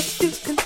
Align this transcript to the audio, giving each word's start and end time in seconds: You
You 0.00 0.59